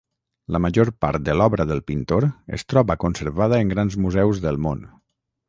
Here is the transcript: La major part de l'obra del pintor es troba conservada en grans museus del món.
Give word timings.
La 0.53 0.59
major 0.65 0.89
part 1.05 1.23
de 1.27 1.35
l'obra 1.41 1.67
del 1.71 1.83
pintor 1.91 2.27
es 2.59 2.65
troba 2.73 2.97
conservada 3.05 3.61
en 3.67 3.71
grans 3.75 4.01
museus 4.07 4.43
del 4.49 4.61
món. 4.69 4.85